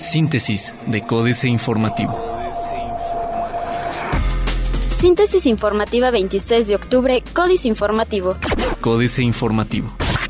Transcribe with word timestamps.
Síntesis 0.00 0.74
de 0.86 1.02
Códice 1.02 1.48
Informativo. 1.48 2.18
Síntesis 4.98 5.46
informativa 5.46 6.10
26 6.10 6.66
de 6.66 6.74
octubre, 6.74 7.22
Códice 7.32 7.68
Informativo. 7.68 8.36
Códice 8.80 9.22
Informativo. 9.22 9.88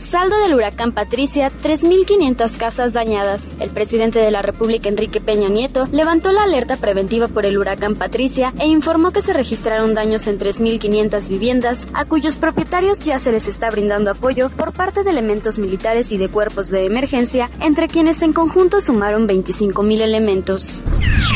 Saldo 0.09 0.39
del 0.39 0.55
huracán 0.55 0.93
Patricia, 0.93 1.51
3.500 1.51 2.57
casas 2.57 2.95
dañadas. 2.95 3.57
El 3.61 3.69
presidente 3.69 4.19
de 4.19 4.31
la 4.31 4.41
República, 4.41 4.89
Enrique 4.89 5.21
Peña 5.21 5.51
Nieto, 5.51 5.87
levantó 5.93 6.33
la 6.33 6.45
alerta 6.45 6.79
preventiva 6.79 7.29
por 7.29 7.45
el 7.45 7.59
huracán 7.59 7.95
Patricia 7.95 8.55
e 8.59 8.67
informó 8.67 9.11
que 9.11 9.21
se 9.21 9.35
registraron 9.35 9.93
daños 9.93 10.27
en 10.27 10.39
3.500 10.39 11.29
viviendas, 11.29 11.89
a 11.93 12.07
cuyos 12.07 12.39
propietarios 12.39 13.01
ya 13.01 13.19
se 13.19 13.33
les 13.33 13.49
está 13.49 13.69
brindando 13.69 14.11
apoyo 14.11 14.49
por 14.49 14.73
parte 14.73 15.03
de 15.03 15.11
elementos 15.11 15.59
militares 15.59 16.11
y 16.11 16.17
de 16.17 16.31
cuerpos 16.31 16.71
de 16.71 16.87
emergencia, 16.87 17.51
entre 17.61 17.87
quienes 17.87 18.23
en 18.23 18.33
conjunto 18.33 18.81
sumaron 18.81 19.29
25.000 19.29 20.01
elementos. 20.01 20.83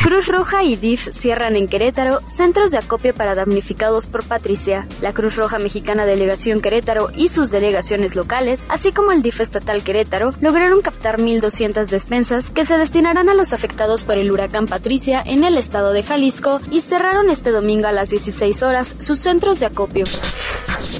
Cruz 0.03 0.29
Roja 0.29 0.65
y 0.65 0.77
DIF 0.77 1.11
cierran 1.11 1.57
en 1.57 1.69
Querétaro 1.69 2.21
centros 2.25 2.71
de 2.71 2.79
acopio 2.79 3.15
para 3.15 3.35
damnificados 3.35 4.07
por 4.07 4.25
Patricia. 4.25 4.89
La 5.03 5.13
Cruz 5.13 5.37
Roja 5.37 5.59
Mexicana 5.59 6.07
Delegación 6.07 6.63
Querétaro 6.63 7.11
y 7.15 7.29
sus 7.29 7.51
delegaciones 7.51 8.17
locales 8.17 8.62
así 8.69 8.93
como 8.93 9.13
el 9.13 9.23
DIF 9.23 9.41
estatal 9.41 9.83
Querétaro, 9.83 10.33
lograron 10.41 10.81
captar 10.81 11.19
1.200 11.19 11.87
despensas 11.87 12.51
que 12.51 12.65
se 12.65 12.79
destinarán 12.79 13.29
a 13.29 13.35
los 13.35 13.53
afectados 13.53 14.05
por 14.05 14.19
el 14.19 14.31
huracán 14.31 14.67
Patricia 14.67 15.23
en 15.25 15.45
el 15.45 15.57
estado 15.57 15.93
de 15.93 16.03
Jalisco 16.03 16.61
y 16.71 16.81
cerraron 16.81 17.31
este 17.31 17.51
domingo 17.51 17.87
a 17.87 17.93
las 17.93 18.11
16 18.11 18.63
horas 18.63 18.95
sus 18.99 19.19
centros 19.19 19.61
de 19.61 19.67
acopio. 19.67 20.05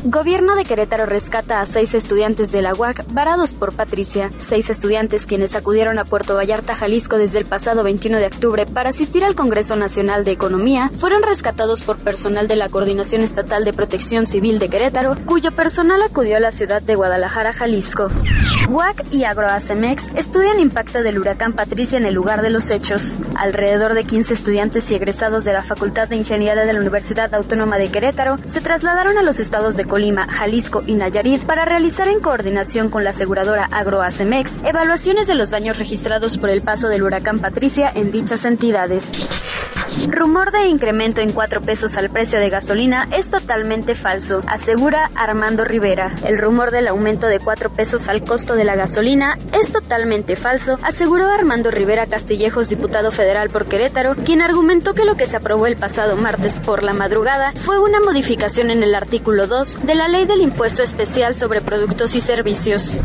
Gobierno 0.05 0.57
de 0.57 0.65
Querétaro 0.65 1.07
rescata 1.07 1.61
a 1.61 1.67
seis 1.67 1.95
estudiantes 1.95 2.51
de 2.51 2.61
la 2.61 2.75
UAC 2.75 3.05
varados 3.13 3.55
por 3.55 3.73
Patricia. 3.73 4.31
Seis 4.39 4.69
estudiantes 4.69 5.27
quienes 5.27 5.55
acudieron 5.55 6.01
a 6.01 6.05
Puerto 6.05 6.35
Vallarta, 6.35 6.75
Jalisco 6.75 7.19
desde 7.19 7.39
el 7.39 7.45
pasado 7.45 7.85
21 7.85 8.19
de 8.19 8.27
octubre 8.27 8.67
para 8.67 8.91
asistir 8.91 9.23
al 9.25 9.37
Congreso 9.37 9.77
Nacional 9.77 10.25
de 10.25 10.33
Economía 10.33 10.91
fueron 10.99 11.23
rescatados 11.23 11.83
por 11.83 11.99
personal 11.99 12.49
de 12.49 12.57
la 12.57 12.69
Coordinación 12.69 13.23
Estatal 13.23 13.65
de 13.65 13.73
Protección 13.73 14.27
Civil 14.27 14.59
de 14.59 14.69
Querétaro, 14.69 15.17
cuyo 15.25 15.53
personal 15.53 16.03
acudió 16.03 16.39
a 16.39 16.41
la 16.41 16.51
ciudad 16.51 16.83
de 16.83 16.97
Guadalajara, 16.97 17.53
Jalisco. 17.53 18.09
UAC 18.71 19.05
y 19.13 19.23
Agroacemex 19.23 20.09
estudian 20.17 20.59
impacto 20.59 21.05
del 21.05 21.21
huracán 21.21 21.53
Patricia 21.53 21.97
en 21.97 22.07
el 22.07 22.15
lugar 22.15 22.43
de 22.43 22.51
los 22.51 22.73
hechos. 22.73 23.19
Alrededor 23.37 23.95
de 23.95 24.03
15 24.03 24.35
estudiantes 24.35 24.91
y 24.91 24.97
egresados 24.97 25.45
de 25.45 25.53
la 25.53 25.63
Facultad 25.63 26.09
de 26.09 26.17
Ingeniería 26.17 26.65
de 26.65 26.73
la 26.73 26.81
Universidad 26.81 27.33
Autónoma 27.35 27.79
de 27.79 27.93
Querétaro 27.93 28.37
se 28.47 28.61
trasladaron 28.61 29.17
a 29.17 29.23
los 29.23 29.39
estados 29.39 29.77
de 29.77 29.92
Colima, 29.93 30.27
Jalisco 30.27 30.83
y 30.87 30.95
Nayarit 30.95 31.45
para 31.45 31.67
realizar 31.67 32.09
en 32.09 32.21
coordinación 32.21 32.89
con 32.89 33.05
la 33.05 33.11
aseguradora 33.11 33.69
Agroacemex 33.71 34.57
evaluaciones 34.65 35.27
de 35.27 35.35
los 35.35 35.51
daños 35.51 35.77
registrados 35.77 36.39
por 36.39 36.49
el 36.49 36.63
paso 36.63 36.89
del 36.89 37.03
huracán 37.03 37.41
Patricia 37.41 37.93
en 37.95 38.11
dichas 38.11 38.47
entidades. 38.47 39.11
Rumor 40.09 40.51
de 40.53 40.67
incremento 40.67 41.21
en 41.21 41.33
4 41.33 41.61
pesos 41.63 41.97
al 41.97 42.11
precio 42.11 42.39
de 42.39 42.51
gasolina 42.51 43.09
es 43.13 43.31
totalmente 43.31 43.95
falso, 43.95 44.43
asegura 44.47 45.11
Armando 45.15 45.65
Rivera. 45.65 46.15
El 46.25 46.39
rumor 46.39 46.71
del 46.71 46.89
aumento 46.89 47.27
de 47.27 47.39
4 47.39 47.73
pesos 47.73 48.09
al 48.09 48.25
costo 48.25 48.55
de 48.55 48.65
la 48.65 48.75
gasolina 48.75 49.39
es 49.59 49.73
totalmente 49.73 50.37
falso, 50.37 50.79
aseguró 50.83 51.27
Armando 51.27 51.71
Rivera 51.71 52.07
Castillejos, 52.07 52.69
diputado 52.69 53.11
federal 53.11 53.51
por 53.51 53.67
Querétaro, 53.67 54.15
quien 54.17 54.43
argumentó 54.43 54.95
que 54.95 55.05
lo 55.05 55.17
que 55.17 55.27
se 55.27 55.37
aprobó 55.37 55.67
el 55.67 55.77
pasado 55.77 56.17
martes 56.17 56.61
por 56.61 56.83
la 56.83 56.95
madrugada 56.95 57.53
fue 57.53 57.79
una 57.79 58.01
modificación 58.01 58.71
en 58.71 58.83
el 58.83 58.95
artículo 58.95 59.47
2 59.47 59.81
de 59.85 59.95
la 59.95 60.09
Ley 60.09 60.27
del 60.27 60.41
Impuesto 60.41 60.83
Especial 60.83 61.35
sobre 61.35 61.61
Productos 61.61 62.15
y 62.15 62.21
Servicios. 62.21 63.01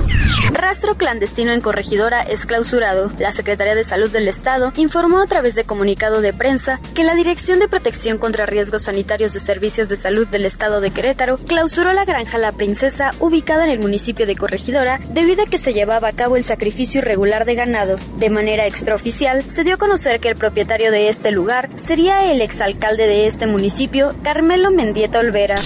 Rastro 0.51 0.95
clandestino 0.95 1.51
en 1.51 1.61
corregidora 1.61 2.21
es 2.21 2.45
clausurado. 2.45 3.11
La 3.19 3.33
Secretaría 3.33 3.75
de 3.75 3.83
Salud 3.83 4.09
del 4.09 4.27
Estado 4.27 4.71
informó 4.75 5.21
a 5.21 5.27
través 5.27 5.55
de 5.55 5.63
comunicado 5.63 6.21
de 6.21 6.33
prensa 6.33 6.76
que 6.93 7.03
la 7.03 7.15
Dirección 7.15 7.59
de 7.59 7.67
Protección 7.67 8.17
contra 8.17 8.45
Riesgos 8.45 8.83
Sanitarios 8.83 9.33
de 9.33 9.39
Servicios 9.39 9.89
de 9.89 9.95
Salud 9.95 10.27
del 10.27 10.45
Estado 10.45 10.81
de 10.81 10.91
Querétaro 10.91 11.37
clausuró 11.37 11.93
la 11.93 12.05
granja 12.05 12.37
La 12.37 12.51
Princesa 12.51 13.11
ubicada 13.19 13.65
en 13.65 13.71
el 13.71 13.79
municipio 13.79 14.25
de 14.25 14.35
Corregidora 14.35 14.99
debido 15.09 15.43
a 15.43 15.45
que 15.45 15.57
se 15.57 15.73
llevaba 15.73 16.09
a 16.09 16.13
cabo 16.13 16.35
el 16.35 16.43
sacrificio 16.43 16.99
irregular 16.99 17.45
de 17.45 17.55
ganado. 17.55 17.97
De 18.17 18.29
manera 18.29 18.65
extraoficial, 18.65 19.43
se 19.43 19.63
dio 19.63 19.75
a 19.75 19.77
conocer 19.77 20.19
que 20.19 20.29
el 20.29 20.35
propietario 20.35 20.91
de 20.91 21.09
este 21.09 21.31
lugar 21.31 21.69
sería 21.75 22.31
el 22.31 22.41
exalcalde 22.41 23.07
de 23.07 23.27
este 23.27 23.47
municipio, 23.47 24.13
Carmelo 24.23 24.71
Mendieta 24.71 25.19
Olvera. 25.19 25.61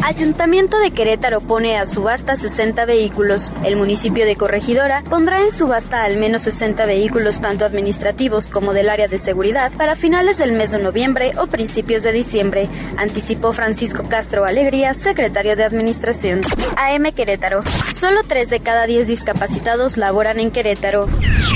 Ayuntamiento 0.00 0.78
de 0.78 0.90
Querétaro 0.90 1.40
pone 1.40 1.76
a 1.76 1.86
subasta 1.86 2.36
60 2.36 2.84
vehículos. 2.86 3.54
El 3.64 3.76
municipio 3.76 4.24
de 4.24 4.36
Corregidora 4.36 5.02
pondrá 5.08 5.42
en 5.42 5.52
subasta 5.52 6.04
al 6.04 6.16
menos 6.16 6.42
60 6.42 6.86
vehículos 6.86 7.40
tanto 7.40 7.64
administrativos 7.64 8.48
como 8.48 8.72
del 8.72 8.88
área 8.88 9.06
de 9.06 9.18
seguridad 9.18 9.70
para 9.76 9.94
finales 9.94 10.38
del 10.38 10.52
mes 10.52 10.70
de 10.72 10.78
noviembre 10.78 11.32
o 11.36 11.46
principios 11.46 12.02
de 12.02 12.12
diciembre, 12.12 12.68
anticipó 12.96 13.52
Francisco 13.52 14.04
Castro 14.08 14.44
Alegría, 14.44 14.94
secretario 14.94 15.56
de 15.56 15.64
Administración. 15.64 16.40
AM 16.76 17.12
Querétaro. 17.12 17.62
Solo 17.94 18.22
3 18.26 18.48
de 18.48 18.60
cada 18.60 18.86
10 18.86 19.06
discapacitados 19.06 19.96
laboran 19.96 20.40
en 20.40 20.50
Querétaro. 20.50 21.06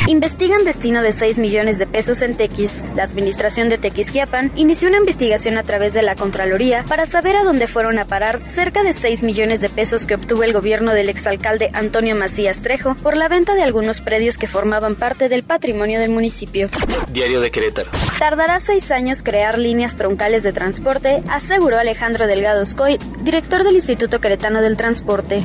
Investigan 0.09 0.65
destino 0.65 1.03
de 1.03 1.11
6 1.11 1.39
millones 1.39 1.79
de 1.79 1.87
pesos 1.87 2.23
en 2.23 2.37
Tequis. 2.37 2.85
La 2.95 3.03
administración 3.03 3.69
de 3.69 3.77
Tequisquiapan 3.77 4.53
inició 4.55 4.89
una 4.89 4.99
investigación 4.99 5.59
a 5.59 5.65
través 5.65 5.95
de 5.95 6.03
la 6.03 6.15
Contraloría 6.15 6.85
para 6.85 7.07
saber 7.07 7.35
a 7.35 7.43
dónde 7.43 7.67
fueron 7.67 7.99
a 7.99 8.05
parar 8.05 8.41
cerca 8.41 8.85
de 8.85 8.93
6 8.93 9.25
millones 9.25 9.61
de 9.61 9.69
pesos 9.69 10.07
que 10.07 10.15
obtuvo 10.15 10.45
el 10.45 10.53
gobierno 10.53 10.93
del 10.93 11.09
exalcalde 11.09 11.71
Antonio 11.73 12.15
Macías 12.15 12.63
Trejo 12.63 12.95
por 12.95 13.17
la 13.17 13.27
venta 13.27 13.57
de 13.57 13.63
algunos 13.63 14.01
predios 14.01 14.39
que 14.39 14.47
formaban 14.47 14.95
parte 14.95 15.29
del 15.29 15.43
patrimonio 15.43 15.99
del 15.99 16.11
municipio. 16.11 16.71
Diario 17.09 17.41
de 17.41 17.51
Querétaro. 17.51 17.91
Tardará 18.21 18.61
seis 18.61 18.93
años 18.93 19.25
crear 19.25 19.59
líneas 19.59 19.97
troncales 19.97 20.45
de 20.45 20.53
transporte, 20.53 21.21
aseguró 21.29 21.81
Alejandro 21.81 22.29
Delgado 22.29 22.65
Scoy, 22.65 23.01
director 23.23 23.65
del 23.65 23.75
Instituto 23.75 24.21
Queretano 24.21 24.63
del 24.63 24.77
Transporte. 24.77 25.45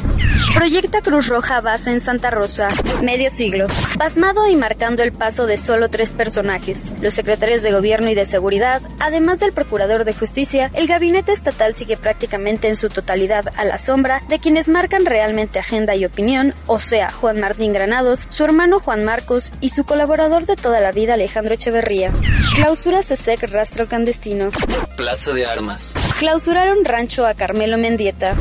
Proyecta 0.53 1.01
Cruz 1.01 1.29
Roja 1.29 1.61
base 1.61 1.89
en 1.89 1.99
Santa 1.99 2.29
Rosa. 2.29 2.67
Medio 3.01 3.31
siglo. 3.31 3.65
Pasmado 3.97 4.50
y 4.51 4.55
marcando 4.55 5.01
el 5.01 5.11
paso 5.11 5.45
de 5.45 5.57
solo 5.57 5.89
tres 5.89 6.13
personajes. 6.13 6.91
Los 7.01 7.13
secretarios 7.13 7.63
de 7.63 7.71
Gobierno 7.71 8.09
y 8.09 8.15
de 8.15 8.25
Seguridad, 8.25 8.81
además 8.99 9.39
del 9.39 9.53
Procurador 9.53 10.03
de 10.03 10.13
Justicia, 10.13 10.69
el 10.73 10.87
gabinete 10.87 11.31
estatal 11.31 11.73
sigue 11.73 11.97
prácticamente 11.97 12.67
en 12.67 12.75
su 12.75 12.89
totalidad 12.89 13.45
a 13.55 13.65
la 13.65 13.77
sombra 13.77 14.21
de 14.27 14.39
quienes 14.39 14.67
marcan 14.67 15.05
realmente 15.05 15.59
agenda 15.59 15.95
y 15.95 16.05
opinión, 16.05 16.53
o 16.67 16.79
sea, 16.79 17.11
Juan 17.11 17.39
Martín 17.39 17.73
Granados, 17.73 18.27
su 18.29 18.43
hermano 18.43 18.79
Juan 18.79 19.05
Marcos 19.05 19.53
y 19.61 19.69
su 19.69 19.85
colaborador 19.85 20.45
de 20.45 20.55
toda 20.55 20.81
la 20.81 20.91
vida 20.91 21.13
Alejandro 21.13 21.53
Echeverría. 21.53 22.11
Clausura 22.55 23.01
CESEC 23.03 23.43
Rastro 23.51 23.87
Clandestino. 23.87 24.49
Plaza 24.97 25.31
de 25.33 25.45
Armas. 25.45 25.93
Clausuraron 26.19 26.83
rancho 26.83 27.25
a 27.25 27.33
Carmelo 27.33 27.77
Mendieta. 27.77 28.35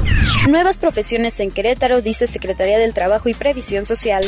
Nuevas 0.49 0.79
profesiones 0.79 1.39
en 1.41 1.51
Querétaro, 1.51 2.01
dice 2.01 2.27
Secretaría 2.27 2.79
del 2.79 2.95
Trabajo 2.95 3.29
y 3.29 3.35
Previsión 3.35 3.85
Social. 3.85 4.25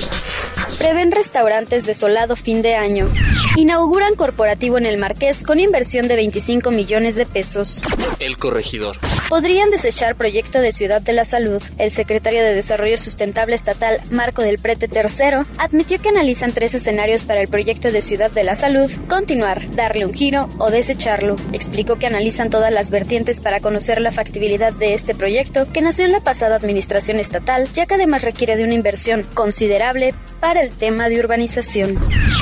Prevén 0.78 1.10
restaurantes 1.10 1.86
desolado 1.86 2.36
fin 2.36 2.60
de 2.60 2.74
año. 2.74 3.08
Inauguran 3.56 4.14
corporativo 4.14 4.78
en 4.78 4.86
el 4.86 4.98
Marqués 4.98 5.42
con 5.42 5.58
inversión 5.58 6.08
de 6.08 6.16
25 6.16 6.70
millones 6.70 7.14
de 7.14 7.26
pesos. 7.26 7.82
El 8.18 8.36
corregidor. 8.36 8.98
Podrían 9.28 9.70
desechar 9.70 10.14
proyecto 10.14 10.60
de 10.60 10.72
Ciudad 10.72 11.00
de 11.00 11.14
la 11.14 11.24
Salud. 11.24 11.62
El 11.78 11.90
secretario 11.90 12.42
de 12.42 12.54
Desarrollo 12.54 12.98
Sustentable 12.98 13.54
Estatal, 13.54 13.98
Marco 14.10 14.42
del 14.42 14.58
Prete 14.58 14.88
III, 14.92 15.46
admitió 15.58 15.98
que 15.98 16.10
analizan 16.10 16.52
tres 16.52 16.74
escenarios 16.74 17.24
para 17.24 17.40
el 17.40 17.48
proyecto 17.48 17.90
de 17.90 18.02
Ciudad 18.02 18.30
de 18.30 18.44
la 18.44 18.56
Salud, 18.56 18.90
continuar, 19.08 19.74
darle 19.74 20.04
un 20.04 20.12
giro 20.12 20.48
o 20.58 20.70
desecharlo. 20.70 21.36
Explicó 21.52 21.96
que 21.96 22.06
analizan 22.06 22.50
todas 22.50 22.72
las 22.72 22.90
vertientes 22.90 23.40
para 23.40 23.60
conocer 23.60 24.00
la 24.00 24.12
factibilidad 24.12 24.72
de 24.72 24.94
este 24.94 25.14
proyecto 25.14 25.66
que 25.72 25.80
nació 25.80 26.01
en 26.04 26.12
la 26.12 26.20
pasada 26.20 26.56
administración 26.56 27.18
estatal, 27.18 27.68
ya 27.72 27.86
que 27.86 27.94
además 27.94 28.22
requiere 28.22 28.56
de 28.56 28.64
una 28.64 28.74
inversión 28.74 29.24
considerable 29.34 30.14
para 30.40 30.62
el 30.62 30.70
tema 30.70 31.08
de 31.08 31.20
urbanización. 31.20 31.98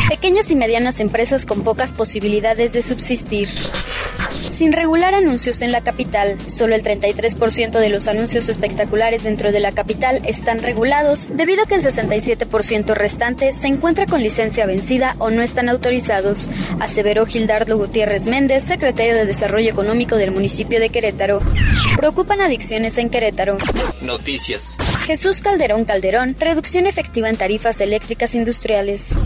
Pequeñas 0.09 0.51
y 0.51 0.57
medianas 0.57 1.01
empresas 1.01 1.45
con 1.45 1.63
pocas 1.63 1.93
posibilidades 1.93 2.73
de 2.73 2.83
subsistir. 2.83 3.49
Sin 4.61 4.75
regular 4.75 5.15
anuncios 5.15 5.63
en 5.63 5.73
la 5.73 5.81
capital, 5.81 6.37
solo 6.47 6.75
el 6.75 6.83
33% 6.83 7.79
de 7.79 7.89
los 7.89 8.09
anuncios 8.09 8.51
espectaculares 8.51 9.23
dentro 9.23 9.53
de 9.53 9.59
la 9.59 9.73
capital 9.73 10.21
están 10.27 10.59
regulados, 10.59 11.29
debido 11.33 11.63
a 11.63 11.67
que 11.67 11.77
el 11.77 11.83
67% 11.83 12.93
restante 12.93 13.53
se 13.53 13.69
encuentra 13.69 14.05
con 14.05 14.23
licencia 14.23 14.67
vencida 14.67 15.15
o 15.19 15.31
no 15.31 15.41
están 15.41 15.71
autorizados, 15.71 16.51
aseveró 16.79 17.25
Gildardo 17.25 17.79
Gutiérrez 17.79 18.27
Méndez, 18.27 18.65
secretario 18.65 19.15
de 19.15 19.25
Desarrollo 19.25 19.71
Económico 19.71 20.17
del 20.17 20.31
municipio 20.31 20.79
de 20.79 20.91
Querétaro. 20.91 21.41
Preocupan 21.97 22.43
adicciones 22.43 22.99
en 22.99 23.09
Querétaro. 23.09 23.57
Noticias. 24.03 24.77
Jesús 25.07 25.41
Calderón 25.41 25.87
Calderón, 25.87 26.37
reducción 26.39 26.87
efectiva 26.87 27.31
en 27.31 27.39
tarifas 27.39 27.81
eléctricas 27.81 28.35
industriales. 28.35 29.17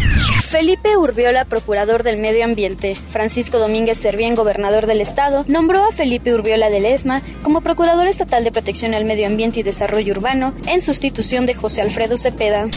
Felipe 0.46 0.96
Urbiola, 0.96 1.44
procurador 1.44 2.04
del 2.04 2.18
medio 2.18 2.44
ambiente. 2.44 2.96
Francisco 3.10 3.58
Domínguez 3.58 3.98
Servién, 3.98 4.36
gobernador 4.36 4.86
del 4.86 5.00
estado 5.00 5.23
Estado 5.24 5.44
nombró 5.48 5.88
a 5.88 5.90
Felipe 5.90 6.34
Urbiola 6.34 6.68
de 6.68 6.80
Lesma 6.80 7.22
como 7.42 7.62
Procurador 7.62 8.06
Estatal 8.08 8.44
de 8.44 8.52
Protección 8.52 8.92
al 8.92 9.06
Medio 9.06 9.26
Ambiente 9.26 9.60
y 9.60 9.62
Desarrollo 9.62 10.12
Urbano 10.12 10.52
en 10.66 10.82
sustitución 10.82 11.46
de 11.46 11.54
José 11.54 11.80
Alfredo 11.80 12.18
Cepeda. 12.18 12.68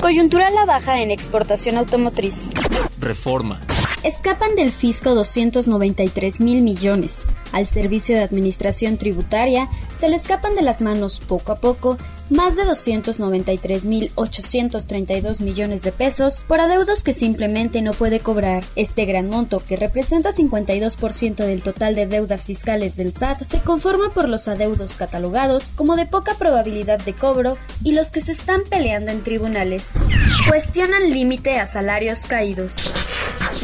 Coyuntura 0.00 0.48
la 0.48 0.64
baja 0.64 1.02
en 1.02 1.10
exportación 1.10 1.76
automotriz. 1.76 2.52
Reforma. 2.98 3.60
Escapan 4.02 4.56
del 4.56 4.72
fisco 4.72 5.14
293 5.14 6.40
mil 6.40 6.62
millones. 6.62 7.24
Al 7.52 7.66
Servicio 7.66 8.16
de 8.16 8.22
Administración 8.22 8.96
Tributaria 8.96 9.68
se 9.98 10.08
le 10.08 10.16
escapan 10.16 10.54
de 10.54 10.62
las 10.62 10.80
manos 10.80 11.20
poco 11.20 11.52
a 11.52 11.60
poco 11.60 11.98
más 12.30 12.56
de 12.56 12.64
293.832 12.64 15.40
millones 15.40 15.82
de 15.82 15.92
pesos 15.92 16.40
por 16.46 16.60
adeudos 16.60 17.02
que 17.02 17.12
simplemente 17.12 17.82
no 17.82 17.92
puede 17.92 18.20
cobrar. 18.20 18.64
Este 18.76 19.04
gran 19.04 19.28
monto, 19.28 19.60
que 19.60 19.76
representa 19.76 20.30
52% 20.30 21.36
del 21.36 21.62
total 21.62 21.94
de 21.94 22.06
deudas 22.06 22.46
fiscales 22.46 22.96
del 22.96 23.12
SAT, 23.12 23.46
se 23.48 23.60
conforma 23.60 24.14
por 24.14 24.28
los 24.28 24.48
adeudos 24.48 24.96
catalogados 24.96 25.72
como 25.74 25.96
de 25.96 26.06
poca 26.06 26.34
probabilidad 26.34 27.00
de 27.00 27.12
cobro 27.12 27.58
y 27.82 27.92
los 27.92 28.10
que 28.10 28.20
se 28.20 28.32
están 28.32 28.60
peleando 28.68 29.10
en 29.10 29.22
tribunales. 29.22 29.88
Cuestionan 30.48 31.10
límite 31.10 31.58
a 31.58 31.66
salarios 31.66 32.26
caídos. 32.26 32.76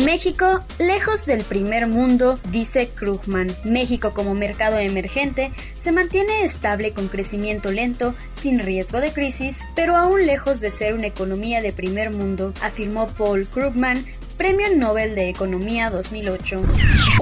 México, 0.04 0.62
lejos 0.78 1.24
del 1.24 1.42
primer 1.42 1.86
mundo, 1.86 2.38
dice 2.50 2.88
Krugman. 2.88 3.56
México 3.64 4.12
como 4.12 4.34
mercado 4.34 4.78
emergente 4.78 5.50
se 5.74 5.90
mantiene 5.90 6.44
estable 6.44 6.92
con 6.92 7.08
crecimiento 7.08 7.72
lento, 7.72 8.14
sin 8.40 8.58
riesgo 8.58 9.00
de 9.00 9.14
crisis, 9.14 9.60
pero 9.74 9.96
aún 9.96 10.26
lejos 10.26 10.60
de 10.60 10.70
ser 10.70 10.92
una 10.92 11.06
economía 11.06 11.62
de 11.62 11.72
primer 11.72 12.10
mundo, 12.10 12.52
afirmó 12.60 13.06
Paul 13.06 13.46
Krugman, 13.46 14.04
Premio 14.36 14.68
Nobel 14.76 15.14
de 15.14 15.30
Economía 15.30 15.88
2008. 15.88 16.62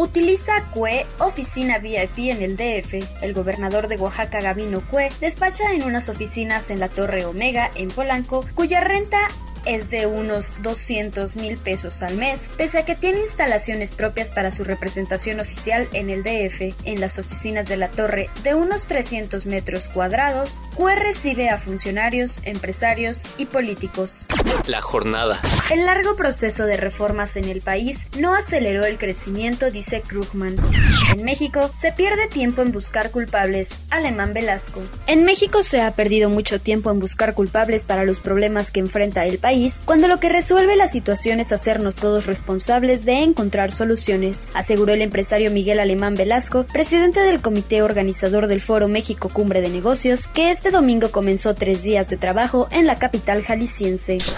Utiliza 0.00 0.64
CUE 0.72 1.06
oficina 1.18 1.78
VIP 1.78 2.18
en 2.30 2.42
el 2.42 2.56
DF. 2.56 3.22
El 3.22 3.34
gobernador 3.34 3.86
de 3.86 3.98
Oaxaca, 3.98 4.40
Gabino 4.40 4.80
Cue, 4.90 5.12
despacha 5.20 5.72
en 5.74 5.84
unas 5.84 6.08
oficinas 6.08 6.70
en 6.70 6.80
la 6.80 6.88
Torre 6.88 7.24
Omega, 7.24 7.70
en 7.76 7.86
Polanco, 7.86 8.44
cuya 8.56 8.80
renta 8.80 9.28
es 9.66 9.90
de 9.90 10.06
unos 10.06 10.52
200 10.62 11.36
mil 11.36 11.56
pesos 11.56 12.02
al 12.02 12.16
mes, 12.16 12.50
pese 12.56 12.78
a 12.78 12.84
que 12.84 12.96
tiene 12.96 13.20
instalaciones 13.20 13.92
propias 13.92 14.30
para 14.30 14.50
su 14.50 14.64
representación 14.64 15.40
oficial 15.40 15.88
en 15.92 16.10
el 16.10 16.22
DF. 16.22 16.74
En 16.84 17.00
las 17.00 17.18
oficinas 17.18 17.66
de 17.66 17.76
la 17.76 17.88
torre 17.88 18.30
de 18.42 18.54
unos 18.54 18.86
300 18.86 19.46
metros 19.46 19.88
cuadrados, 19.88 20.58
CUE 20.76 20.94
recibe 20.94 21.50
a 21.50 21.58
funcionarios, 21.58 22.40
empresarios 22.44 23.26
y 23.36 23.46
políticos. 23.46 24.26
La 24.66 24.80
jornada. 24.80 25.40
El 25.70 25.84
largo 25.84 26.16
proceso 26.16 26.64
de 26.64 26.76
reformas 26.76 27.36
en 27.36 27.44
el 27.44 27.60
país 27.60 28.06
no 28.18 28.34
aceleró 28.34 28.84
el 28.84 28.98
crecimiento, 28.98 29.70
dice 29.70 30.00
Krugman. 30.00 30.56
En 31.12 31.22
México 31.22 31.70
se 31.78 31.92
pierde 31.92 32.28
tiempo 32.28 32.62
en 32.62 32.72
buscar 32.72 33.10
culpables, 33.10 33.68
Alemán 33.90 34.32
Velasco. 34.32 34.80
En 35.06 35.24
México 35.24 35.62
se 35.62 35.82
ha 35.82 35.90
perdido 35.90 36.30
mucho 36.30 36.60
tiempo 36.60 36.90
en 36.90 36.98
buscar 36.98 37.34
culpables 37.34 37.84
para 37.84 38.04
los 38.04 38.20
problemas 38.20 38.70
que 38.70 38.80
enfrenta 38.80 39.26
el 39.26 39.38
país 39.38 39.80
cuando 39.84 40.08
lo 40.08 40.18
que 40.18 40.28
resuelve 40.28 40.76
la 40.76 40.88
situación 40.88 41.40
es 41.40 41.52
hacernos 41.52 41.96
todos 41.96 42.26
responsables 42.26 43.04
de 43.04 43.22
encontrar 43.22 43.70
soluciones, 43.70 44.48
aseguró 44.54 44.94
el 44.94 45.02
empresario 45.02 45.50
Miguel 45.50 45.80
Alemán 45.80 46.14
Velasco, 46.14 46.64
presidente 46.72 47.20
del 47.20 47.40
comité 47.40 47.82
organizador 47.82 48.46
del 48.46 48.60
Foro 48.60 48.88
México 48.88 49.28
Cumbre 49.28 49.60
de 49.60 49.68
Negocios, 49.68 50.28
que 50.28 50.50
este 50.50 50.70
domingo 50.70 51.10
comenzó 51.10 51.54
tres 51.54 51.82
días 51.82 52.08
de 52.08 52.16
trabajo 52.16 52.68
en 52.70 52.86
la 52.86 52.96
capital 52.96 53.42
jalisciense. 53.42 54.18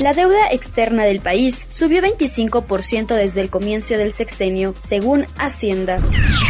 La 0.00 0.12
deuda 0.12 0.48
externa 0.50 1.04
del 1.04 1.20
país 1.20 1.68
subió 1.70 2.02
25% 2.02 3.14
desde 3.14 3.40
el 3.40 3.48
comienzo 3.48 3.96
del 3.96 4.12
sexenio, 4.12 4.74
según 4.84 5.24
Hacienda. 5.38 5.98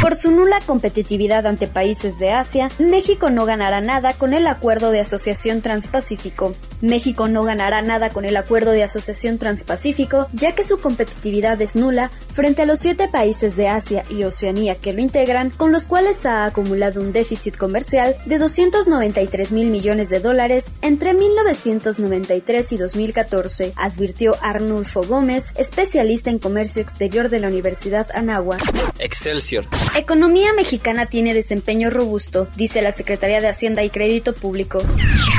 Por 0.00 0.16
su 0.16 0.30
nula 0.30 0.60
competitividad 0.64 1.46
ante 1.46 1.66
países 1.66 2.18
de 2.18 2.32
Asia, 2.32 2.70
México 2.78 3.28
no 3.28 3.44
ganará 3.44 3.82
nada 3.82 4.14
con 4.14 4.32
el 4.32 4.46
Acuerdo 4.46 4.90
de 4.92 5.00
Asociación 5.00 5.60
Transpacífico. 5.60 6.54
México 6.80 7.28
no 7.28 7.44
ganará 7.44 7.82
nada 7.82 8.08
con 8.10 8.24
el 8.24 8.36
Acuerdo 8.36 8.70
de 8.70 8.82
Asociación 8.82 9.38
Transpacífico, 9.38 10.26
ya 10.32 10.52
que 10.52 10.64
su 10.64 10.80
competitividad 10.80 11.60
es 11.60 11.76
nula 11.76 12.10
frente 12.32 12.62
a 12.62 12.66
los 12.66 12.80
siete 12.80 13.08
países 13.08 13.56
de 13.56 13.68
Asia 13.68 14.04
y 14.08 14.24
Oceanía 14.24 14.74
que 14.74 14.94
lo 14.94 15.02
integran, 15.02 15.50
con 15.50 15.70
los 15.70 15.86
cuales 15.86 16.24
ha 16.24 16.46
acumulado 16.46 17.00
un 17.02 17.12
déficit 17.12 17.56
comercial 17.56 18.16
de 18.24 18.38
293 18.38 19.52
mil 19.52 19.70
millones 19.70 20.08
de 20.08 20.20
dólares 20.20 20.74
entre 20.80 21.12
1993 21.12 22.72
y 22.72 22.76
2014 22.78 23.33
advirtió 23.76 24.36
Arnulfo 24.40 25.02
Gómez, 25.02 25.52
especialista 25.56 26.30
en 26.30 26.38
comercio 26.38 26.82
exterior 26.82 27.28
de 27.28 27.40
la 27.40 27.48
Universidad 27.48 28.08
Anáhuac. 28.14 28.62
Excelsior. 28.98 29.66
Economía 29.96 30.52
mexicana 30.52 31.06
tiene 31.06 31.34
desempeño 31.34 31.90
robusto, 31.90 32.48
dice 32.56 32.82
la 32.82 32.92
Secretaría 32.92 33.40
de 33.40 33.48
Hacienda 33.48 33.82
y 33.84 33.90
Crédito 33.90 34.34
Público. 34.34 34.80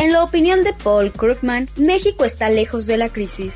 En 0.01 0.11
la 0.11 0.23
opinión 0.23 0.63
de 0.63 0.73
Paul 0.73 1.11
Krugman, 1.11 1.69
México 1.77 2.25
está 2.25 2.49
lejos 2.49 2.85
de 2.85 2.97
la 2.97 3.09
crisis. 3.09 3.55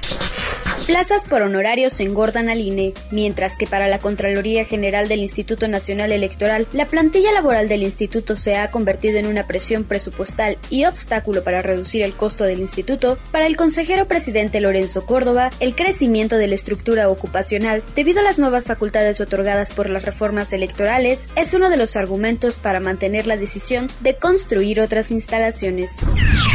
Plazas 0.90 1.24
por 1.24 1.44
honorarios 1.44 2.00
engordan 2.00 2.50
al 2.50 2.62
INE, 2.62 2.96
mientras 3.12 3.56
que 3.58 3.68
para 3.68 3.88
la 3.88 4.00
Contraloría 4.00 4.66
General 4.66 5.08
del 5.08 5.20
Instituto 5.20 5.68
Nacional 5.68 6.12
Electoral, 6.12 6.66
la 6.74 6.88
plantilla 6.88 7.32
laboral 7.32 7.70
del 7.70 7.84
instituto 7.84 8.36
se 8.36 8.56
ha 8.56 8.72
convertido 8.72 9.20
en 9.20 9.28
una 9.28 9.46
presión 9.46 9.84
presupuestal 9.84 10.58
y 10.72 10.86
obstáculo 10.86 11.44
para 11.44 11.62
reducir 11.62 12.02
el 12.02 12.14
costo 12.14 12.44
del 12.44 12.60
instituto, 12.60 13.20
para 13.32 13.46
el 13.46 13.56
consejero 13.56 14.08
presidente 14.08 14.62
Lorenzo 14.62 15.06
Córdoba, 15.06 15.52
el 15.60 15.76
crecimiento 15.76 16.38
de 16.38 16.48
la 16.48 16.56
estructura 16.56 17.08
ocupacional 17.08 17.84
debido 17.96 18.22
a 18.22 18.24
las 18.24 18.40
nuevas 18.40 18.66
facultades 18.66 19.22
otorgadas 19.22 19.74
por 19.74 19.92
las 19.92 20.06
reformas 20.06 20.54
electorales 20.54 21.20
es 21.36 21.54
uno 21.54 21.70
de 21.70 21.78
los 21.78 21.98
argumentos 21.98 22.58
para 22.58 22.80
mantener 22.80 23.28
la 23.28 23.38
decisión 23.38 23.92
de 24.00 24.16
construir 24.16 24.82
otras 24.82 25.12
instalaciones. 25.12 25.92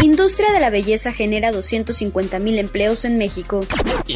Industria 0.03 0.51
de 0.51 0.59
la 0.59 0.71
belleza 0.71 1.13
genera 1.13 1.53
250.000 1.53 2.59
empleos 2.59 3.05
en 3.05 3.17
México 3.17 3.65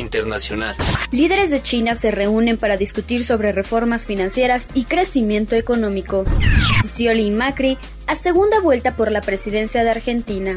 internacional. 0.08 0.74
Líderes 1.12 1.50
de 1.50 1.62
China 1.62 1.94
se 1.94 2.10
reúnen 2.10 2.56
para 2.56 2.76
discutir 2.76 3.24
sobre 3.24 3.52
reformas 3.52 4.06
financieras 4.06 4.68
y 4.74 4.84
crecimiento 4.84 5.54
económico. 5.54 6.24
Scioli 6.84 7.26
y 7.26 7.30
Macri 7.30 7.78
a 8.06 8.16
segunda 8.16 8.60
vuelta 8.60 8.96
por 8.96 9.12
la 9.12 9.20
presidencia 9.20 9.84
de 9.84 9.90
Argentina. 9.90 10.56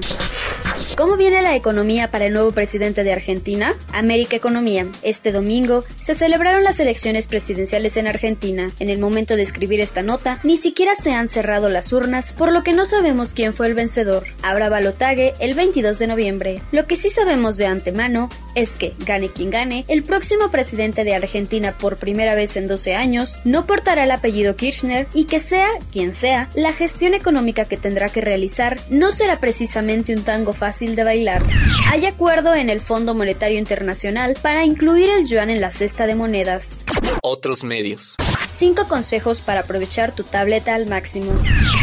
¿Cómo 1.01 1.17
viene 1.17 1.41
la 1.41 1.55
economía 1.55 2.11
para 2.11 2.27
el 2.27 2.33
nuevo 2.33 2.51
presidente 2.51 3.03
de 3.03 3.11
Argentina? 3.11 3.73
América 3.91 4.35
Economía. 4.35 4.85
Este 5.01 5.31
domingo 5.31 5.83
se 5.99 6.13
celebraron 6.13 6.63
las 6.63 6.79
elecciones 6.79 7.25
presidenciales 7.25 7.97
en 7.97 8.05
Argentina. 8.05 8.69
En 8.79 8.87
el 8.87 8.99
momento 8.99 9.35
de 9.35 9.41
escribir 9.41 9.79
esta 9.79 10.03
nota, 10.03 10.39
ni 10.43 10.57
siquiera 10.57 10.93
se 10.93 11.11
han 11.11 11.27
cerrado 11.27 11.69
las 11.69 11.91
urnas, 11.91 12.33
por 12.33 12.51
lo 12.51 12.61
que 12.61 12.73
no 12.73 12.85
sabemos 12.85 13.33
quién 13.33 13.51
fue 13.51 13.65
el 13.65 13.73
vencedor. 13.73 14.25
Habrá 14.43 14.69
balotaje 14.69 15.33
el 15.39 15.55
22 15.55 15.97
de 15.97 16.05
noviembre. 16.05 16.61
Lo 16.71 16.85
que 16.85 16.97
sí 16.97 17.09
sabemos 17.09 17.57
de 17.57 17.65
antemano 17.65 18.29
es 18.53 18.69
que, 18.71 18.93
gane 18.99 19.29
quien 19.29 19.49
gane, 19.49 19.85
el 19.87 20.03
próximo 20.03 20.51
presidente 20.51 21.03
de 21.03 21.15
Argentina 21.15 21.75
por 21.79 21.97
primera 21.97 22.35
vez 22.35 22.57
en 22.57 22.67
12 22.67 22.93
años 22.93 23.41
no 23.43 23.65
portará 23.65 24.03
el 24.03 24.11
apellido 24.11 24.55
Kirchner 24.55 25.07
y 25.15 25.23
que 25.23 25.39
sea 25.39 25.69
quien 25.91 26.13
sea, 26.13 26.47
la 26.53 26.73
gestión 26.73 27.15
económica 27.15 27.65
que 27.65 27.77
tendrá 27.77 28.09
que 28.09 28.21
realizar 28.21 28.79
no 28.91 29.09
será 29.09 29.39
precisamente 29.39 30.13
un 30.13 30.23
tango 30.23 30.53
fácil 30.53 30.90
de 30.95 31.03
bailar. 31.03 31.41
Hay 31.89 32.05
acuerdo 32.05 32.53
en 32.53 32.69
el 32.69 32.81
Fondo 32.81 33.13
Monetario 33.13 33.57
Internacional 33.57 34.35
para 34.41 34.65
incluir 34.65 35.09
el 35.09 35.27
yuan 35.27 35.49
en 35.49 35.61
la 35.61 35.71
cesta 35.71 36.07
de 36.07 36.15
monedas. 36.15 36.77
Otros 37.21 37.63
medios. 37.63 38.15
5 38.57 38.87
consejos 38.87 39.41
para 39.41 39.61
aprovechar 39.61 40.11
tu 40.11 40.23
tableta 40.23 40.75
al 40.75 40.85
máximo. 40.85 41.33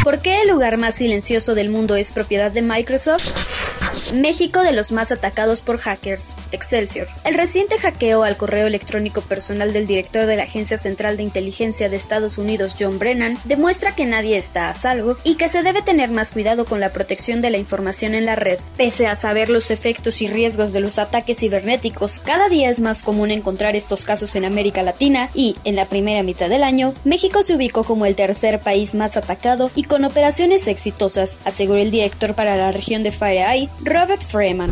¿Por 0.03 0.19
qué 0.19 0.41
el 0.41 0.49
lugar 0.49 0.77
más 0.77 0.95
silencioso 0.95 1.53
del 1.53 1.69
mundo 1.69 1.95
es 1.95 2.11
propiedad 2.11 2.51
de 2.51 2.61
Microsoft? 2.61 3.35
México 4.13 4.61
de 4.61 4.71
los 4.71 4.91
más 4.91 5.11
atacados 5.11 5.61
por 5.61 5.77
hackers. 5.77 6.33
Excelsior. 6.51 7.07
El 7.23 7.35
reciente 7.35 7.77
hackeo 7.77 8.23
al 8.23 8.37
correo 8.37 8.67
electrónico 8.67 9.21
personal 9.21 9.73
del 9.73 9.87
director 9.87 10.25
de 10.25 10.35
la 10.35 10.43
Agencia 10.43 10.77
Central 10.77 11.17
de 11.17 11.23
Inteligencia 11.23 11.89
de 11.89 11.95
Estados 11.95 12.37
Unidos, 12.37 12.75
John 12.79 12.99
Brennan, 12.99 13.37
demuestra 13.43 13.95
que 13.95 14.05
nadie 14.05 14.37
está 14.37 14.69
a 14.69 14.75
salvo 14.75 15.17
y 15.23 15.35
que 15.35 15.49
se 15.49 15.63
debe 15.63 15.81
tener 15.81 16.09
más 16.09 16.31
cuidado 16.31 16.65
con 16.65 16.79
la 16.79 16.89
protección 16.89 17.41
de 17.41 17.49
la 17.49 17.57
información 17.57 18.13
en 18.13 18.25
la 18.25 18.35
red. 18.35 18.59
Pese 18.77 19.07
a 19.07 19.15
saber 19.15 19.49
los 19.49 19.71
efectos 19.71 20.21
y 20.21 20.27
riesgos 20.27 20.73
de 20.73 20.79
los 20.79 20.99
ataques 20.99 21.39
cibernéticos, 21.39 22.19
cada 22.19 22.49
día 22.49 22.69
es 22.69 22.79
más 22.79 23.03
común 23.03 23.31
encontrar 23.31 23.75
estos 23.75 24.05
casos 24.05 24.35
en 24.35 24.45
América 24.45 24.83
Latina 24.83 25.29
y, 25.33 25.55
en 25.63 25.75
la 25.75 25.85
primera 25.85 26.23
mitad 26.23 26.49
del 26.49 26.63
año, 26.63 26.93
México 27.03 27.43
se 27.43 27.55
ubicó 27.55 27.83
como 27.83 28.05
el 28.05 28.15
tercer 28.15 28.59
país 28.59 28.95
más 28.95 29.17
atacado 29.17 29.71
y 29.75 29.83
con 29.83 30.05
operaciones 30.05 30.67
exitosas, 30.67 31.39
aseguró 31.45 31.79
el 31.79 31.91
director 31.91 32.33
para 32.33 32.55
la 32.55 32.71
región 32.71 33.03
de 33.03 33.11
FireEye, 33.11 33.69
Robert 33.99 34.23
Freeman. 34.23 34.71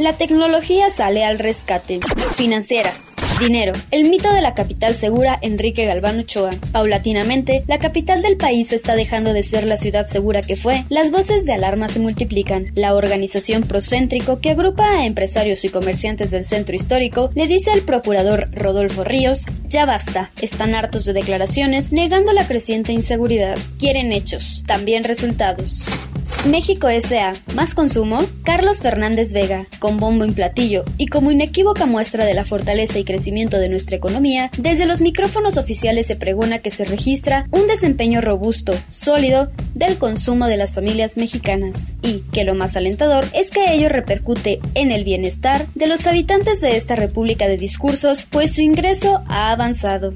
La 0.00 0.14
tecnología 0.14 0.90
sale 0.90 1.24
al 1.24 1.38
rescate. 1.38 2.00
Financieras. 2.32 3.12
Dinero, 3.44 3.74
el 3.90 4.08
mito 4.08 4.32
de 4.32 4.40
la 4.40 4.54
capital 4.54 4.94
segura 4.94 5.38
Enrique 5.42 5.84
Galván 5.84 6.18
Ochoa. 6.18 6.52
Paulatinamente, 6.72 7.62
la 7.66 7.78
capital 7.78 8.22
del 8.22 8.38
país 8.38 8.72
está 8.72 8.96
dejando 8.96 9.34
de 9.34 9.42
ser 9.42 9.66
la 9.66 9.76
ciudad 9.76 10.06
segura 10.06 10.40
que 10.40 10.56
fue. 10.56 10.86
Las 10.88 11.10
voces 11.10 11.44
de 11.44 11.52
alarma 11.52 11.88
se 11.88 12.00
multiplican. 12.00 12.68
La 12.74 12.94
organización 12.94 13.64
Procéntrico, 13.64 14.40
que 14.40 14.52
agrupa 14.52 14.88
a 14.88 15.04
empresarios 15.04 15.62
y 15.66 15.68
comerciantes 15.68 16.30
del 16.30 16.46
centro 16.46 16.74
histórico, 16.74 17.32
le 17.34 17.46
dice 17.46 17.70
al 17.70 17.82
procurador 17.82 18.48
Rodolfo 18.50 19.04
Ríos, 19.04 19.44
ya 19.68 19.84
basta, 19.84 20.30
están 20.40 20.74
hartos 20.74 21.04
de 21.04 21.12
declaraciones 21.12 21.92
negando 21.92 22.32
la 22.32 22.46
creciente 22.46 22.94
inseguridad. 22.94 23.58
Quieren 23.78 24.12
hechos, 24.12 24.62
también 24.66 25.04
resultados. 25.04 25.84
México 26.50 26.90
S.A. 26.90 27.32
Más 27.54 27.74
consumo. 27.74 28.18
Carlos 28.44 28.82
Fernández 28.82 29.32
Vega. 29.32 29.66
Con 29.78 29.96
bombo 29.96 30.26
y 30.26 30.30
platillo 30.32 30.84
y 30.98 31.06
como 31.06 31.30
inequívoca 31.30 31.86
muestra 31.86 32.26
de 32.26 32.34
la 32.34 32.44
fortaleza 32.44 32.98
y 32.98 33.04
de 33.34 33.68
nuestra 33.68 33.96
economía, 33.96 34.48
desde 34.58 34.86
los 34.86 35.00
micrófonos 35.00 35.56
oficiales 35.56 36.06
se 36.06 36.14
pregona 36.14 36.60
que 36.60 36.70
se 36.70 36.84
registra 36.84 37.48
un 37.50 37.66
desempeño 37.66 38.20
robusto, 38.20 38.72
sólido, 38.88 39.50
del 39.74 39.98
consumo 39.98 40.46
de 40.46 40.56
las 40.56 40.76
familias 40.76 41.16
mexicanas 41.16 41.94
y 42.00 42.20
que 42.32 42.44
lo 42.44 42.54
más 42.54 42.76
alentador 42.76 43.26
es 43.34 43.50
que 43.50 43.72
ello 43.72 43.88
repercute 43.88 44.60
en 44.74 44.92
el 44.92 45.02
bienestar 45.02 45.66
de 45.74 45.88
los 45.88 46.06
habitantes 46.06 46.60
de 46.60 46.76
esta 46.76 46.94
república 46.94 47.48
de 47.48 47.56
discursos, 47.56 48.28
pues 48.30 48.54
su 48.54 48.60
ingreso 48.60 49.24
ha 49.26 49.50
avanzado. 49.50 50.12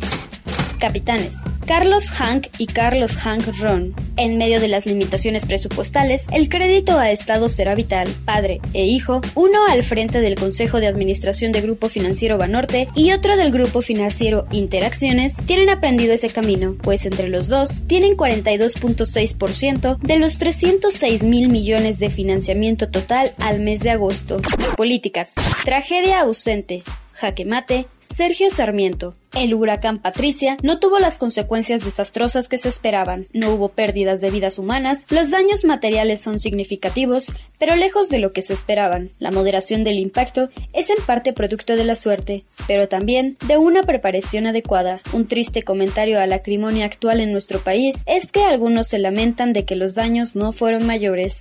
Capitanes. 0.78 1.34
Carlos 1.68 2.08
Hank 2.08 2.46
y 2.56 2.64
Carlos 2.64 3.14
Hank 3.16 3.46
Ron. 3.60 3.94
En 4.16 4.38
medio 4.38 4.58
de 4.58 4.68
las 4.68 4.86
limitaciones 4.86 5.44
presupuestales, 5.44 6.24
el 6.32 6.48
crédito 6.48 6.98
a 6.98 7.10
Estado 7.10 7.50
será 7.50 7.74
vital. 7.74 8.08
Padre 8.24 8.62
e 8.72 8.86
hijo, 8.86 9.20
uno 9.34 9.66
al 9.68 9.82
frente 9.84 10.22
del 10.22 10.36
Consejo 10.36 10.80
de 10.80 10.86
Administración 10.86 11.52
de 11.52 11.60
Grupo 11.60 11.90
Financiero 11.90 12.38
Banorte 12.38 12.88
y 12.94 13.12
otro 13.12 13.36
del 13.36 13.52
Grupo 13.52 13.82
Financiero 13.82 14.46
Interacciones, 14.50 15.36
tienen 15.44 15.68
aprendido 15.68 16.14
ese 16.14 16.30
camino, 16.30 16.74
pues 16.80 17.04
entre 17.04 17.28
los 17.28 17.48
dos 17.48 17.82
tienen 17.86 18.16
42.6% 18.16 19.98
de 19.98 20.18
los 20.18 20.38
306 20.38 21.22
mil 21.22 21.50
millones 21.50 21.98
de 21.98 22.08
financiamiento 22.08 22.88
total 22.88 23.34
al 23.40 23.60
mes 23.60 23.80
de 23.80 23.90
agosto. 23.90 24.40
Políticas. 24.74 25.34
Tragedia 25.66 26.20
ausente. 26.20 26.82
Jaque 27.12 27.44
Mate, 27.44 27.86
Sergio 27.98 28.48
Sarmiento. 28.48 29.12
El 29.34 29.54
huracán 29.54 29.98
Patricia 29.98 30.56
no 30.62 30.78
tuvo 30.78 30.98
las 30.98 31.18
consecuencias 31.18 31.84
desastrosas 31.84 32.48
que 32.48 32.58
se 32.58 32.68
esperaban. 32.68 33.26
No 33.32 33.50
hubo 33.52 33.68
pérdidas 33.68 34.20
de 34.20 34.30
vidas 34.30 34.58
humanas, 34.58 35.06
los 35.10 35.30
daños 35.30 35.64
materiales 35.64 36.20
son 36.20 36.40
significativos, 36.40 37.32
pero 37.58 37.76
lejos 37.76 38.08
de 38.08 38.18
lo 38.18 38.30
que 38.30 38.42
se 38.42 38.54
esperaban. 38.54 39.10
La 39.18 39.30
moderación 39.30 39.84
del 39.84 39.98
impacto 39.98 40.48
es 40.72 40.90
en 40.90 41.04
parte 41.04 41.32
producto 41.32 41.76
de 41.76 41.84
la 41.84 41.94
suerte, 41.94 42.44
pero 42.66 42.88
también 42.88 43.36
de 43.46 43.58
una 43.58 43.82
preparación 43.82 44.46
adecuada. 44.46 45.00
Un 45.12 45.26
triste 45.26 45.62
comentario 45.62 46.20
a 46.20 46.26
la 46.26 46.36
acrimonia 46.36 46.86
actual 46.86 47.20
en 47.20 47.32
nuestro 47.32 47.60
país 47.60 48.02
es 48.06 48.32
que 48.32 48.44
algunos 48.44 48.88
se 48.88 48.98
lamentan 48.98 49.52
de 49.52 49.64
que 49.64 49.76
los 49.76 49.94
daños 49.94 50.36
no 50.36 50.52
fueron 50.52 50.86
mayores. 50.86 51.40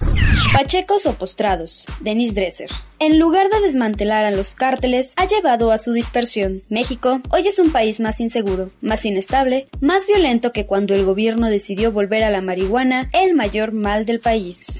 Pachecos 0.54 1.06
o 1.06 1.14
postrados. 1.14 1.86
Denis 2.00 2.36
Dresser. 2.36 2.70
En 3.00 3.20
lugar 3.20 3.50
de 3.50 3.62
desmantelar 3.62 4.26
a 4.26 4.32
los 4.32 4.56
cárteles, 4.56 5.14
ha 5.18 5.28
llevado 5.28 5.72
a 5.72 5.78
su 5.78 5.94
dispersión. 5.94 6.64
México 6.70 7.22
hoy 7.30 7.48
es 7.48 7.60
un 7.60 7.72
país 7.78 8.00
más 8.00 8.20
inseguro, 8.20 8.70
más 8.82 9.06
inestable, 9.06 9.68
más 9.82 10.08
violento 10.08 10.52
que 10.52 10.66
cuando 10.66 10.96
el 10.96 11.06
gobierno 11.06 11.48
decidió 11.48 11.92
volver 11.92 12.24
a 12.24 12.32
la 12.32 12.42
marihuana 12.42 13.08
el 13.14 13.36
mayor 13.36 13.72
mal 13.72 14.08
del 14.08 14.20
país. 14.20 14.80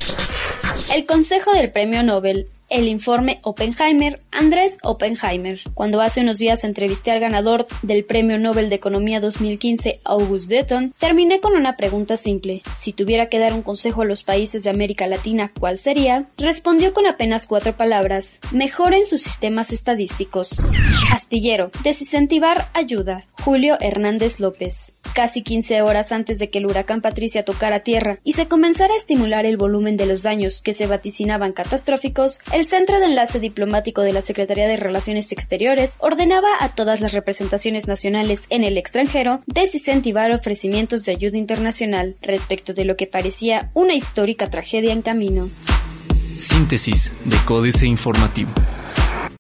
El 0.92 1.06
Consejo 1.06 1.52
del 1.52 1.70
Premio 1.70 2.02
Nobel 2.02 2.48
el 2.70 2.88
informe 2.88 3.40
Oppenheimer, 3.44 4.20
Andrés 4.32 4.78
Oppenheimer. 4.84 5.60
Cuando 5.74 6.02
hace 6.02 6.22
unos 6.22 6.38
días 6.38 6.64
entrevisté 6.64 7.12
al 7.12 7.20
ganador 7.20 7.68
del 7.82 8.04
Premio 8.04 8.38
Nobel 8.38 8.70
de 8.70 8.76
Economía 8.76 9.20
2015, 9.20 10.00
August 10.04 10.50
Deton, 10.50 10.94
terminé 11.00 11.40
con 11.40 11.54
una 11.54 11.76
pregunta 11.76 12.18
simple. 12.18 12.62
Si 12.76 12.94
tuviera 12.94 13.28
que 13.28 13.40
dar 13.40 13.54
un 13.54 13.62
consejo 13.62 14.02
a 14.02 14.06
los 14.06 14.24
países 14.24 14.64
de 14.64 14.70
América 14.70 15.08
Latina, 15.08 15.50
¿cuál 15.60 15.78
sería? 15.78 16.28
Respondió 16.38 16.94
con 16.94 17.08
apenas 17.08 17.48
cuatro 17.48 17.74
palabras. 17.74 18.40
Mejoren 18.52 19.06
sus 19.06 19.22
sistemas 19.22 19.72
estadísticos. 19.72 20.64
Astillero. 21.12 21.72
Desincentivar 21.84 22.68
ayuda. 22.74 23.26
Julio 23.44 23.78
Hernández 23.80 24.40
López 24.40 24.94
casi 25.18 25.42
15 25.42 25.82
horas 25.82 26.12
antes 26.12 26.38
de 26.38 26.48
que 26.48 26.60
el 26.60 26.68
huracán 26.68 27.02
Patricia 27.02 27.42
tocara 27.42 27.80
tierra 27.80 28.20
y 28.24 28.34
se 28.34 28.48
comenzara 28.48 28.94
a 28.94 28.98
estimular 28.98 29.48
el 29.48 29.58
volumen 29.58 29.98
de 29.98 30.06
los 30.06 30.22
daños 30.22 30.62
que 30.62 30.74
se 30.74 30.86
vaticinaban 30.86 31.54
catastróficos, 31.54 32.40
el 32.58 32.66
Centro 32.66 33.00
de 33.00 33.06
Enlace 33.06 33.40
Diplomático 33.40 34.02
de 34.02 34.14
la 34.14 34.24
Secretaría 34.24 34.68
de 34.68 34.78
Relaciones 34.78 35.32
Exteriores 35.32 35.94
ordenaba 36.00 36.48
a 36.60 36.70
todas 36.70 37.02
las 37.02 37.14
representaciones 37.14 37.88
nacionales 37.88 38.48
en 38.50 38.64
el 38.64 38.80
extranjero 38.80 39.38
desincentivar 39.46 40.32
ofrecimientos 40.32 41.06
de 41.06 41.12
ayuda 41.12 41.38
internacional 41.38 42.16
respecto 42.20 42.74
de 42.74 42.86
lo 42.86 42.98
que 42.98 43.06
parecía 43.06 43.70
una 43.76 43.94
histórica 43.94 44.50
tragedia 44.50 44.92
en 44.92 45.04
camino. 45.04 45.48
Síntesis 46.36 47.14
de 47.26 47.38
Códice 47.46 47.86
Informativo. 47.86 48.52